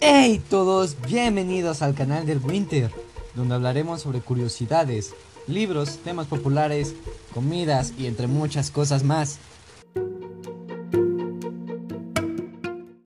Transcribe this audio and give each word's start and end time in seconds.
Hey 0.00 0.40
todos, 0.48 0.96
bienvenidos 1.08 1.82
al 1.82 1.92
canal 1.92 2.24
del 2.24 2.38
Winter, 2.38 2.88
donde 3.34 3.56
hablaremos 3.56 4.02
sobre 4.02 4.20
curiosidades, 4.20 5.12
libros, 5.48 5.98
temas 6.04 6.28
populares, 6.28 6.94
comidas 7.34 7.92
y 7.98 8.06
entre 8.06 8.28
muchas 8.28 8.70
cosas 8.70 9.02
más. 9.02 9.40